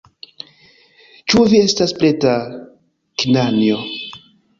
Ĉu 1.33 1.43
vi 1.51 1.59
estas 1.65 1.93
preta, 1.99 2.33
knanjo? 3.25 3.77